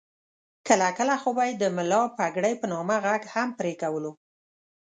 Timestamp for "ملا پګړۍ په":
1.77-2.65